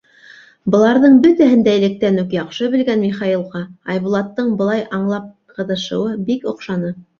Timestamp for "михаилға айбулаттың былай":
3.07-4.85